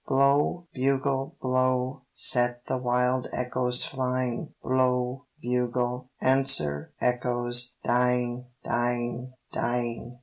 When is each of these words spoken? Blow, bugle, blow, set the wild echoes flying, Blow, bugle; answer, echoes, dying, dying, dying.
Blow, 0.07 0.65
bugle, 0.73 1.37
blow, 1.39 2.01
set 2.11 2.65
the 2.65 2.79
wild 2.79 3.27
echoes 3.31 3.85
flying, 3.85 4.51
Blow, 4.63 5.27
bugle; 5.39 6.09
answer, 6.19 6.91
echoes, 6.99 7.75
dying, 7.83 8.47
dying, 8.63 9.31
dying. 9.53 10.17